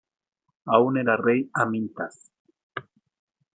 [0.75, 2.15] Aún era rey Amintas.